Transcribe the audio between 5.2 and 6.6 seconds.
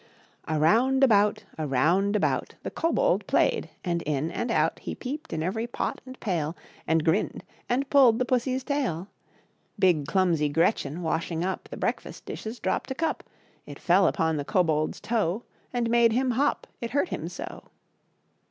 in every Pot and Pall ,^